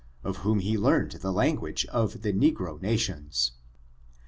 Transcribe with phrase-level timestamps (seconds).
[0.23, 3.51] of whom he learned the language of the ne gro nations.